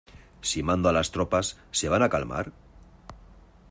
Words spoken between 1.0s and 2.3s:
tropas,¿ se van a